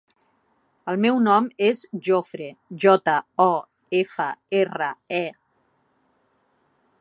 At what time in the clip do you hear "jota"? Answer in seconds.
2.85-3.15